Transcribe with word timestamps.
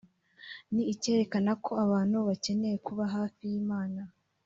ni 0.73 0.83
icyerekana 0.93 1.51
ko 1.63 1.71
abantu 1.85 2.17
bakeneye 2.27 2.75
kuba 2.87 3.03
hafi 3.15 3.41
y’Imana 3.51 4.01